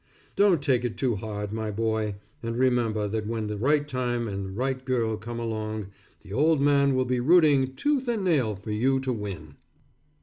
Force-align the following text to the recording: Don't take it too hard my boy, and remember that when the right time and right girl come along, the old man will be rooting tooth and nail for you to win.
Don't 0.35 0.63
take 0.63 0.83
it 0.83 0.97
too 0.97 1.15
hard 1.17 1.53
my 1.53 1.69
boy, 1.69 2.15
and 2.41 2.57
remember 2.57 3.07
that 3.07 3.27
when 3.27 3.45
the 3.45 3.55
right 3.55 3.87
time 3.87 4.27
and 4.27 4.57
right 4.57 4.83
girl 4.83 5.15
come 5.15 5.39
along, 5.39 5.91
the 6.21 6.33
old 6.33 6.59
man 6.59 6.95
will 6.95 7.05
be 7.05 7.19
rooting 7.19 7.75
tooth 7.75 8.07
and 8.07 8.23
nail 8.23 8.55
for 8.55 8.71
you 8.71 8.99
to 8.99 9.13
win. 9.13 9.57